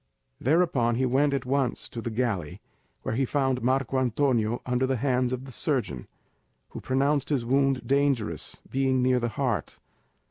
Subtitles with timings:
[0.39, 2.59] Thereupon he went at once to the galley,
[3.03, 6.07] where he found Marco Antonio under the hands of the surgeon,
[6.69, 9.77] who pronounced his wound dangerous, being near the heart.